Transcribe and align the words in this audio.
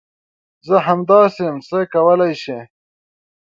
زه 0.67 0.75
همداسي 0.87 1.41
یم، 1.47 1.57
څه 1.67 1.79
کولی 1.93 2.33
شې؟ 2.43 2.59